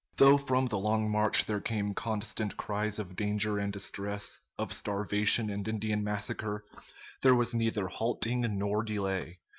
[0.17, 5.51] Though from the long march there came constant cries of danger and distress, of starvation
[5.51, 6.65] and Indian massacre,
[7.21, 9.37] there was neither halting nor delay.